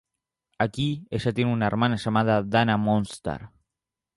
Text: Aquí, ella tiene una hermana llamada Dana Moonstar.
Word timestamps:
Aquí, 0.57 1.05
ella 1.11 1.31
tiene 1.31 1.53
una 1.53 1.67
hermana 1.67 1.95
llamada 1.95 2.41
Dana 2.41 2.75
Moonstar. 2.75 3.51